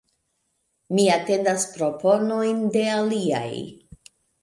[0.99, 3.49] Mi atendas proponojn de aliaj.